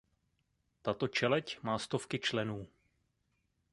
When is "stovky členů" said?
1.79-2.67